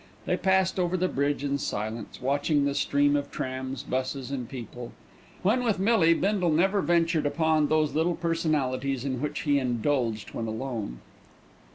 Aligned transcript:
They 0.25 0.35
passed 0.35 0.79
over 0.79 0.97
the 0.97 1.07
bridge 1.07 1.43
in 1.43 1.59
silence, 1.59 2.19
watching 2.19 2.65
the 2.65 2.73
stream 2.73 3.15
of 3.15 3.29
trams, 3.29 3.83
buses, 3.83 4.31
and 4.31 4.49
people. 4.49 4.93
When 5.43 5.63
with 5.63 5.77
Millie, 5.77 6.15
Bindle 6.15 6.49
never 6.49 6.81
ventured 6.81 7.27
upon 7.27 7.67
those 7.67 7.93
little 7.93 8.15
personalities 8.15 9.05
in 9.05 9.21
which 9.21 9.41
he 9.41 9.59
indulged 9.59 10.33
when 10.33 10.47
alone. 10.47 11.01